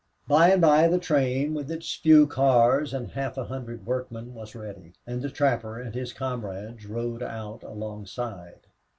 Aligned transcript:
By 0.27 0.49
and 0.49 0.59
by 0.59 0.87
the 0.87 0.97
train, 0.97 1.53
with 1.53 1.69
its 1.69 1.93
few 1.95 2.25
cars 2.25 2.91
and 2.91 3.11
half 3.11 3.37
a 3.37 3.43
hundred 3.43 3.85
workmen, 3.85 4.33
was 4.33 4.55
ready, 4.55 4.93
and 5.05 5.21
the 5.21 5.29
trapper 5.29 5.79
and 5.79 5.93
his 5.93 6.11
comrades 6.11 6.87
rode 6.87 7.21
out 7.21 7.61
alongside. 7.61 8.65